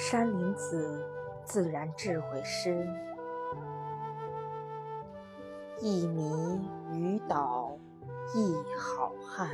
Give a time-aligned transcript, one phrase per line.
[0.00, 1.04] 山林子
[1.44, 2.88] 自然智慧师，
[5.80, 7.76] 一迷于倒
[8.32, 9.50] 亦好汉。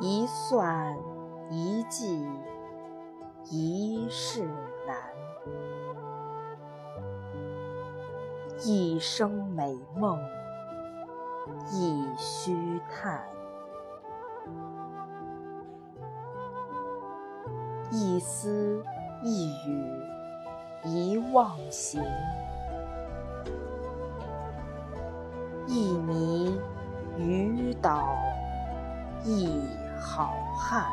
[0.00, 0.96] 一算
[1.50, 2.26] 一计
[3.50, 4.48] 一世
[4.86, 4.96] 难，
[8.64, 10.18] 一生美梦
[11.70, 13.22] 一虚叹。
[17.94, 18.82] 一丝
[19.22, 20.02] 一语
[20.82, 22.02] 一忘形，
[25.66, 26.58] 一迷
[27.18, 28.16] 于倒
[29.22, 29.68] 一
[30.00, 30.86] 好汉。